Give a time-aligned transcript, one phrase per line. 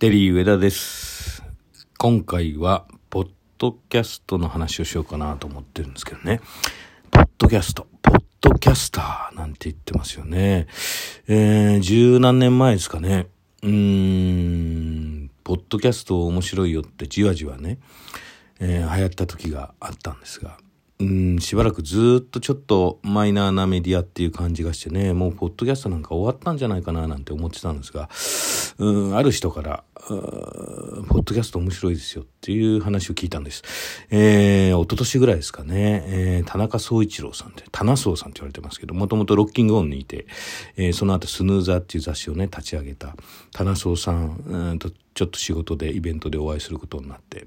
[0.00, 1.44] テリー上田です。
[1.98, 3.28] 今回は、ポッ
[3.58, 6.40] ドキャストの話をしようかなと思ってるんですけどね。
[7.10, 10.68] ポッドキャスト、ポッドキャスターなんて言ってますよね。
[11.28, 13.26] えー、十何年前ですかね。
[13.62, 13.70] うー
[15.24, 17.76] ん、ポッドキャスト面白いよってじわじわね、
[18.58, 20.56] えー流行った時があったんですが、
[21.00, 28.10] うん、しばらくずっとちょっとマイナーなメディアっていう感じがしてね、もうポッドキャストなんか終わったんじゃないかななんて思ってたんですが、
[28.78, 33.62] うん、ある人から、ポッドキャスト面白いですよっていう話を聞いたんです。
[34.10, 40.26] えー、一昨年ぐらいですかね、えー、田中総一郎さんって、田中総さんって言われてますけど、もともとロッキングオンにいて、
[40.76, 43.16] えーその後スヌーザーっていう雑誌をね、立ち上げた
[43.52, 47.46] 田中総さん、うんとちょっと仕事でイベントでお会いすることになって、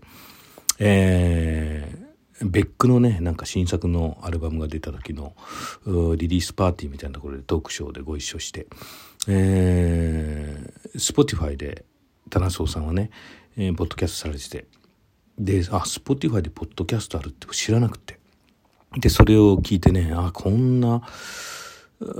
[0.79, 5.35] えーベックのね、なんか新作のアルバムが出た時の
[6.17, 8.67] リリースパーティーみたいなところでトークショーでご一緒して、
[9.27, 11.85] えー、Spotify で
[12.29, 13.11] 田中さんはね、
[13.55, 14.65] えーポッドキャストされてて、
[15.37, 18.19] で、あ、Spotify でポッドキャストあるって知らなくて。
[18.97, 21.01] で、それを聞いてね、あ、こんな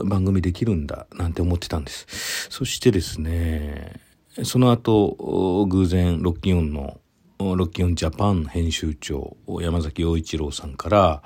[0.06, 2.48] 番組できるんだ、なんて思ってたんです。
[2.50, 4.00] そしてですね、
[4.44, 7.00] その後、偶然、ロッキンオンの、
[7.40, 11.24] ロッキオンジャパン編集長、山崎陽一郎さんから、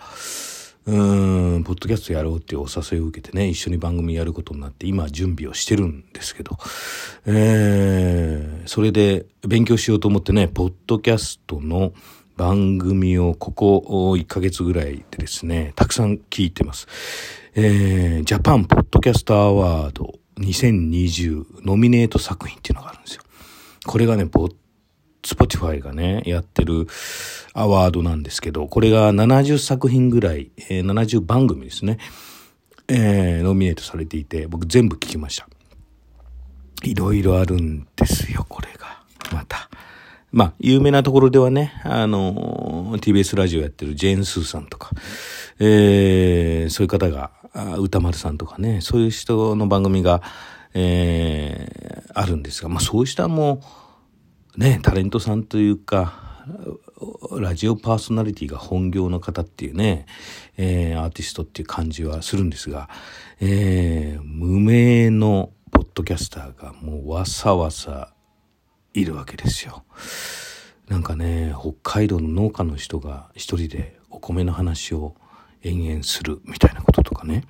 [0.86, 6.58] うん、ポッドキャストやろうっていうお誘いを受けてね、一緒に番組やることになって、今準備をしてるんですけど、
[7.26, 11.92] えー、それで勉強しようと思ってね、ポッドキャストの
[12.38, 13.84] 番組をここ
[14.16, 16.88] 1ヶ月ぐらいでですね、たくさん聞いてます。
[17.54, 23.24] えー、ジャパンポッドキャストアワード2020ノミネート作品っていうのがあるんですよ。
[23.86, 26.88] これがね、 Spotify がね、やってる
[27.54, 31.98] アワードなんですけど、これが70作品ぐらい、えー70番組ですね、
[32.88, 35.48] えーノミネートされていて、僕全部聞きました。
[36.84, 39.04] いろいろあるんですよ、これが。
[39.34, 39.70] また。
[40.32, 44.92] まあ、有名なところではね、あの、TBS ラジオやってるジェーン・スーさんとか、
[45.60, 47.32] えーそういう方が、
[47.80, 50.22] 歌丸さんとかね、そういう人の番組が、
[50.74, 53.62] えーあるんですが、まあ、そういう人も、
[54.58, 56.44] ね、タレントさんというか、
[57.40, 60.08] ラジオパーソナリティが本業の方っていうね、
[60.58, 62.90] えーアーティストっていう感じはするんですが、
[63.40, 68.16] えー無名のポッドキャスターがもうわさわさ
[68.96, 69.84] いるわけですよ。
[70.88, 75.14] なんかね、北海道の農家の人が一人でお米の話を
[75.62, 77.44] 延々するみたいなこととかね。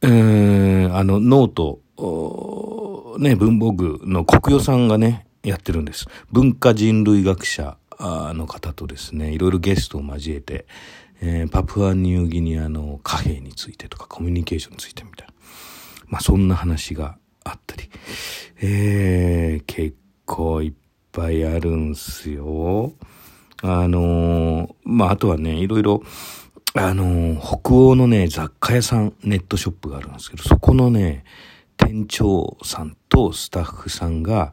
[0.00, 6.06] えーあの、ノート、ね、文房具のコクヨさんがね、やってるんです。
[6.32, 10.66] 文化人類学者の方とですね、いろいろゲストを交えて、
[11.20, 15.34] えーパプアニューギニアの貨幣についてとかコミュニケーションについてみたいな。
[16.08, 17.88] まあ、そんな話があったり、
[18.60, 20.72] えー結構いっ
[21.12, 22.92] ぱいあるんすよ。
[23.62, 26.02] あのーまあ、あとはね、いろいろ、
[26.74, 31.24] あのー北欧のね、雑貨屋さん、ネットショップがあるんですけど、そこのね、
[31.76, 34.52] 店長さんとスタッフさんが、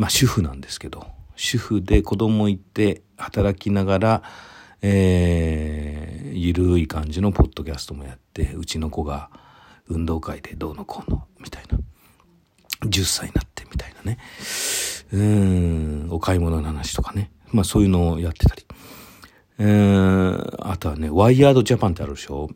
[0.00, 1.06] まあ、主婦なんですけど、
[1.36, 4.22] 主婦で子供いて働きながら、
[4.80, 9.28] えー、ゆるい感じのポッドキャストもやって、うちの子が
[9.88, 11.78] 運動会でどうのこうの、みたいな。
[12.88, 14.16] 10歳になってみたいなね。
[15.12, 17.30] うん、お買い物の話とかね。
[17.52, 18.64] まあそういうのをやってたり。
[19.58, 22.48] えー、あとはね、ワイヤードジャパンってあるでしょ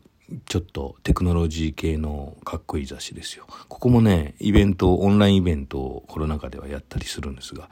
[0.47, 3.45] ちょっとテクノロジー系のかっこいい雑誌ですよ。
[3.67, 7.69] ここもね、イベント、オンラインイベントをコロナ禍ではやったりするんですが、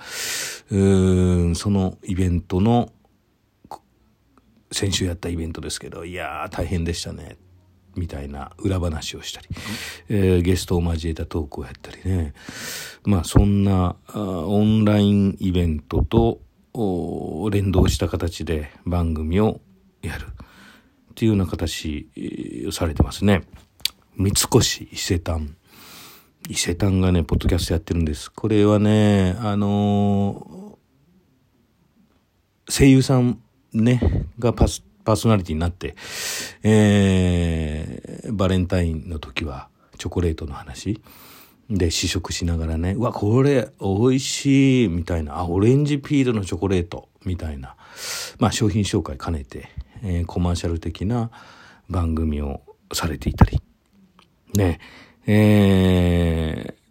[0.70, 2.92] うーん、そのイベントの、
[4.72, 7.38] 先週やったイベントですけど、いやー大変でしたね。
[7.96, 9.48] みたいな裏話をしたり、
[10.10, 12.34] えーゲストを交えたトークをやったりね。
[13.04, 16.40] まあそんなオンラインイベントと
[17.52, 19.62] 連動した形で番組を
[20.02, 20.28] やる
[21.14, 23.44] っていうような形えーされてますね。
[24.16, 25.56] 三越伊勢丹。
[26.50, 28.32] 伊勢丹がね、ポッドキャストやってるんです。
[28.32, 33.40] これはね、あのー声優さん
[33.74, 35.96] ね、がパス、パーソナリティになって、
[36.64, 41.00] えーバレンタインの時はチョコレートの話
[41.70, 47.76] で試食しながらね、うわ、これ美味しいみたいな、あ、オレンジピールのチョコレートみたいな、
[48.40, 49.70] まあ商品紹介兼ねて、
[50.04, 51.32] えーコマーシャル的な
[51.90, 52.62] 番組を
[52.92, 53.62] されていたり、
[54.56, 54.80] ね、
[55.26, 56.84] えー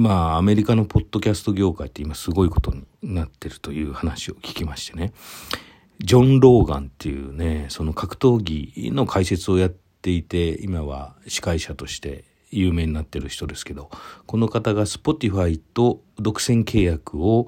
[0.00, 5.12] まあ、アメリカのポッドキャスト業界って今すごいことになってるという話を聞きましてね。
[5.98, 13.90] ジョン・ローガンっていうね、その格闘技の解説をやっていて、今は司会者として有名になってる人ですけど、
[14.26, 17.46] この方が Spotify と独占契約を、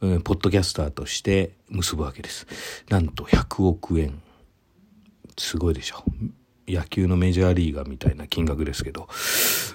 [0.00, 2.46] えー、ポッドキャスターとして結ぶわけです。
[2.88, 4.22] なんと100億円。
[5.40, 6.04] すごいでしょ。
[6.68, 9.08] 野球のメジャーリーガーみたいな金額ですけど、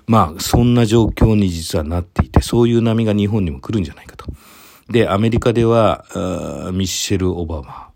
[0.07, 4.25] まあ、そんな状況に実はなっていて、そういう波が日本にも来るんじゃないかと。
[4.89, 6.05] で、アメリカでは、
[6.73, 7.89] ミッシェル・オバマ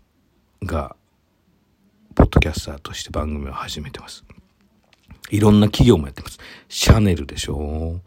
[0.64, 0.96] が、
[2.14, 4.24] ポッドキャスターとして番組を始めてます。
[5.30, 6.38] いろんな企業もやってます。
[6.68, 8.00] シャネルでしょ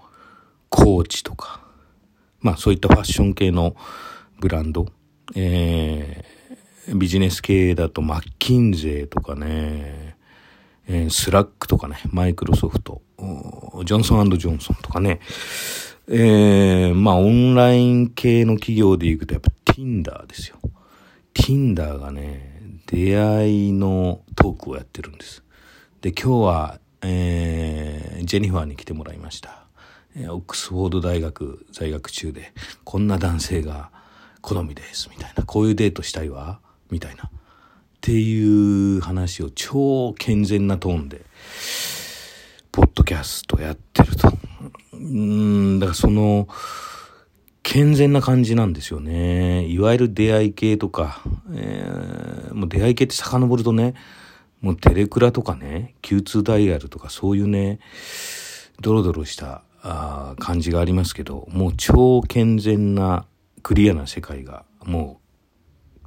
[0.70, 1.62] コーチとか。
[2.42, 3.76] まあそういったファッション系の
[4.40, 4.88] ブランド。
[5.36, 6.43] えー、
[6.94, 10.16] ビジネス系だとマッキンゼーとかね、
[10.88, 13.02] えー、 Slack とかね、 Microsoft、
[13.86, 15.20] ジョンソンジョンソンとかね、
[16.10, 20.58] えー、まあオンライン系の企業で行くとやっぱ Tinder ですよ。
[21.34, 25.44] Tinder がね、出会いのトークをやってるんです。
[26.02, 29.66] で、今日はえー、ジェニファーに来てもらいました。
[30.16, 32.54] えー、オックスフォード大学在学中で、
[32.86, 33.92] こんな男性が
[34.42, 35.44] 好みです、みたいな。
[35.44, 36.62] こういうデートしたいわ、
[36.94, 37.24] みたいな。
[37.26, 37.30] っ
[38.00, 41.26] ていう話を超健全なトーンで、
[42.72, 44.32] ポッドキャストやってると。
[44.94, 46.48] うん、だからその、
[47.64, 49.66] 健全な感じなんですよね。
[49.66, 51.24] いわゆる出会い系とか、
[51.54, 53.96] えー、もう出会い系って遡るとね、
[54.62, 57.80] もうテレクラとかね、Q2 ダイヤルとかそういうね、
[58.82, 63.26] ドロドロしたあ感じがありますけど、もう超健全な
[63.62, 65.23] クリアな世界がもう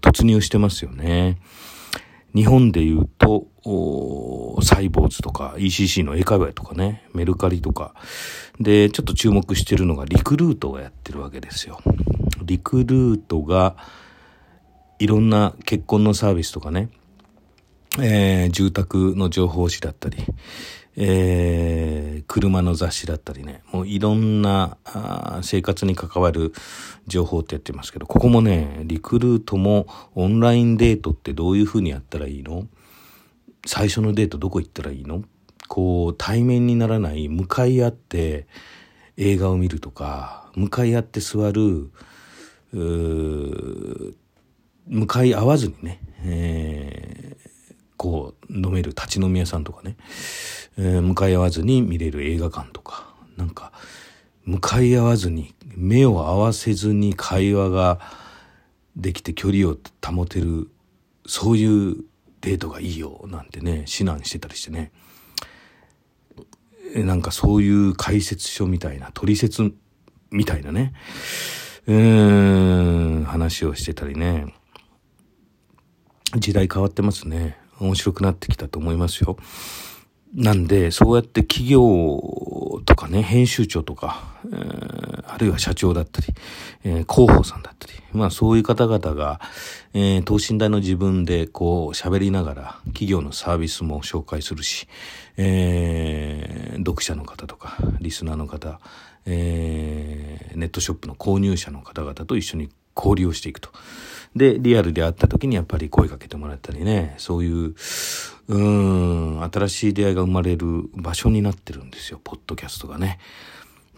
[0.07, 1.39] 突入してますよね。
[2.35, 3.47] 日本で言うと、
[4.63, 7.95] サイボーズとか ECC の英会話とかね、メルカリとか。
[8.61, 11.81] で、ちょっと注目してるのがリクルートがやってるわけですよ。
[12.43, 13.77] リクルートが
[14.99, 16.91] いろんな結婚のサービスとかね、
[17.99, 20.19] えー、住宅の情報誌だったり、
[20.99, 26.55] えー、車の雑誌だったりね、もういろんなあ生活に関わる
[27.07, 32.67] 情報ってやってますけど、ここもね、リクルートもオンラインデートってどういうふうにやったらいいの？
[33.67, 35.23] 最初のデートどこ行ったらいいの？
[35.69, 38.47] こう、対面にならない、向かい合って
[39.19, 41.91] 映画を見るとか、向かい合って座る、
[42.73, 44.15] 向
[45.07, 47.26] かい合わずにね、えー
[47.97, 49.97] こう飲める立ち飲み屋さんとかね、
[50.79, 53.73] えー、向かい合わずに見れる映画館とか、なんか、
[54.45, 58.01] 向かい合わずに、目を合わせずに会話が
[58.97, 60.71] できて距離を保てる、
[61.27, 61.97] そういう
[62.41, 64.93] デートがいいよ、なんてね、指南してたりしてね。
[66.95, 69.75] なんかそういう解説書みたいな、取説
[70.31, 70.93] みたいなね、
[71.87, 74.55] うーん、話をしてたりね。
[76.37, 77.59] 時代変わってますね。
[77.81, 79.37] 面白くなってきたと思いますよ。
[80.35, 86.27] なんで、そうやって企業とかね、編集長とか、えー、あるいは社長だったり、
[86.85, 89.41] えー、広報さんだったり、まあそういう方々が、
[89.95, 94.89] えー、等身大の自分でこう喋りながら企業のサービスも紹介するし、
[95.39, 98.81] えー、読者の方とか、リスナーの方、
[99.25, 103.71] えー、ネットショップの購入者の方々と一緒に交流をしていくと。
[104.35, 107.75] で、リアルで会った時にやっぱり声かけてもらったりね、そういう、
[108.49, 113.19] うん、新しい出会いが生まれる場所になってるんですよ、ポッドキャストがね。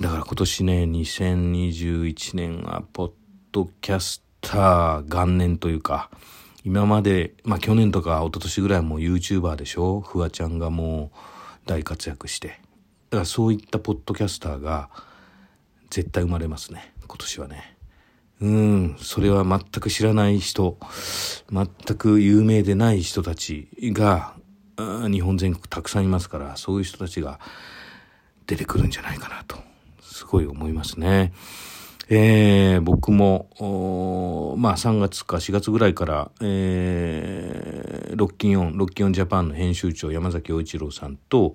[0.00, 3.10] だから今年ね、2021年は、ポッ
[3.50, 6.08] ドキャスター元年というか、
[6.64, 10.00] 今まで、まあ去年とか一昨年ぐらいはもう YouTuber でしょ？
[10.00, 11.18] フワちゃんがもう
[11.66, 12.48] 大活躍して。
[12.48, 12.60] だか
[13.20, 14.90] らそういったポッドキャスターが
[15.90, 17.77] 絶対生まれますね、今年はね。
[18.40, 20.78] うん、それは全く知らない人、
[21.50, 21.66] 全
[21.96, 24.34] く有名でない人たちが、
[24.76, 27.40] 日本全国たくさんいますから、そういう人たちが
[28.46, 29.56] 出てくるんじゃないかなと、
[30.00, 31.32] すごい思いますね。
[32.10, 41.54] えー、僕も、まあ3月か4月ぐらいから、えー、 rockin'on、ROCKIN'ON JAPAN の編集長山崎洋一郎さんと、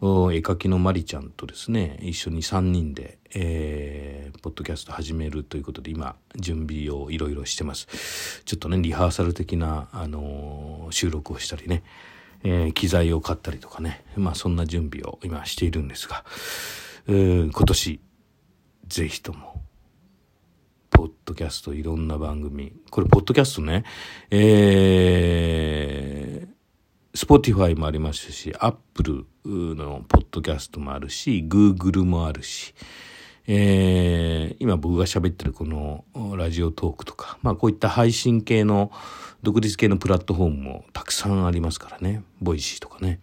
[0.00, 8.42] 絵描きのマリちゃんとですね、一緒に3人で、えー、ポッドキャスト始めるということで、今、準備をいろいろしてます。
[8.44, 11.82] ちょっとね、リハーサル的な、あのー、収録をしたりね、
[12.44, 16.24] えー、機材を買ったりとかね、まあそんな準備を今しているんですが、
[17.08, 18.00] えー、今年、
[18.88, 19.62] ぜひとも、
[20.90, 23.84] ポッドキャストいろんな番組、これポッドキャストね、
[24.30, 26.55] えー、
[27.16, 29.24] Spotify もありますし、 Apple
[29.74, 32.74] のポッドキャストもあるし、 Google もあるし、
[33.46, 36.04] えー、今僕が喋ってるこの
[36.36, 38.92] Radiotalk とか、まあこういった配信系の
[39.42, 42.22] 独立系のプラットフォームもたくさんありますからね。
[42.42, 43.20] Voicy とかね。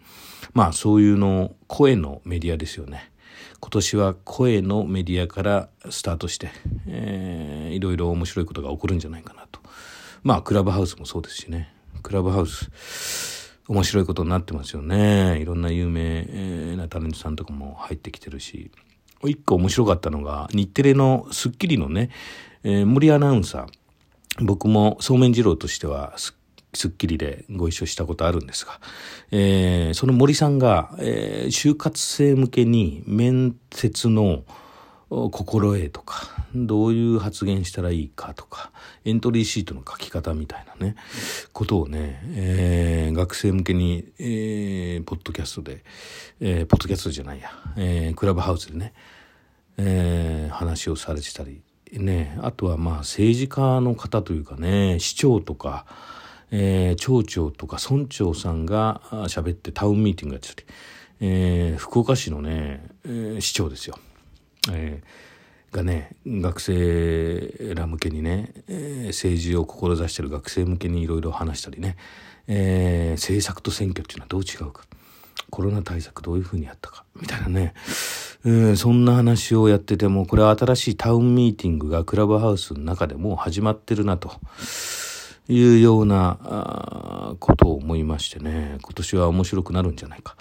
[0.53, 3.11] まあそういうの声のメディアですよね。
[3.59, 6.49] 今年は声のメディアからスタートして、
[6.87, 9.59] えー、いろいろ面白いことが起こるんじゃないかなと。
[10.23, 11.71] まあ、クラブハウスもそうですしね。
[12.01, 12.69] クラブハウス、
[13.67, 15.39] 面白いことになってますよね。
[15.39, 18.71] いろんな有名なタレントさんとかも入ってきてるし。
[19.25, 22.09] 一個面白かったのが、日テレのスッキリのね、
[22.63, 23.67] えー、森アナウンサー。
[24.43, 26.33] 僕もそうめん二郎としてはス
[26.73, 28.79] ッキリでご一緒したことあるんですが、
[29.31, 34.43] えー、その森さんが、えー、就活生向けに面接の
[35.31, 38.71] 心得とか、どういう発言したらいいかとか、
[39.05, 40.95] エントリーシートの書き方みたいなね、
[41.51, 45.83] ことをね、えー、学生向けに、えー、ポッドキャストで、
[46.39, 48.93] えー、ポッドキャストじゃないや、えー、クラブハウスでね、
[49.77, 55.85] えー、話をされてたり、ね、あとはまあ政治家の方というかね、市長とか、
[56.49, 60.67] えー、町長とか村長さんが喋ってタウンミーティングやってたり、
[61.21, 63.97] えー、福岡市のね、えー、市長ですよ。
[64.71, 71.97] えー、がね学生ら向けにね、えー、政治を志してる学生向けにいろいろ話したりね、
[72.47, 74.83] えー、政策と選挙っていうのはどう違うか。
[75.49, 77.03] コロナ対策どういうふうにやったか。
[77.19, 77.73] みたいなね、
[78.43, 84.31] えー、そんな話をやっててもこれは新しいタウンミーティングがクラブハウスの中でもう始まってるなと。
[85.49, 88.77] いうようなことを思いましてね。
[88.81, 90.37] 今年は面白くなるんじゃないか。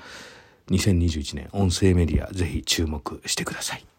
[0.71, 3.92] 2021年音声メディアぜひ注目してください。